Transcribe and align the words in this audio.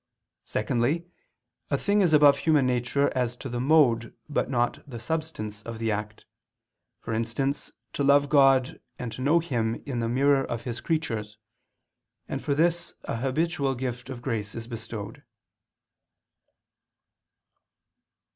Secondly, 0.45 1.05
a 1.69 1.77
thing 1.77 2.01
is 2.01 2.11
above 2.11 2.39
human 2.39 2.65
nature 2.65 3.15
as 3.15 3.35
to 3.35 3.47
the 3.47 3.59
mode 3.59 4.15
but 4.27 4.49
not 4.49 4.81
the 4.89 4.97
substance 4.99 5.61
of 5.61 5.77
the 5.77 5.91
act 5.91 6.25
for 6.99 7.13
instance 7.13 7.71
to 7.93 8.03
love 8.03 8.27
God 8.27 8.79
and 8.97 9.11
to 9.11 9.21
know 9.21 9.37
Him 9.37 9.75
in 9.85 9.99
the 9.99 10.09
mirror 10.09 10.43
of 10.43 10.63
His 10.63 10.81
creatures 10.81 11.37
and 12.27 12.43
for 12.43 12.55
this 12.55 12.95
a 13.03 13.17
habitual 13.17 13.75
gift 13.75 14.09
of 14.09 14.23
grace 14.23 14.55
is 14.55 14.65
bestowed. 14.67 15.21